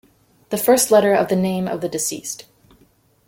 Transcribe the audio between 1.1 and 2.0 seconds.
of the name of the